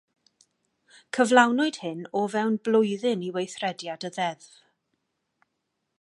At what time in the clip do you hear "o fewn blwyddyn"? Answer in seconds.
2.21-3.27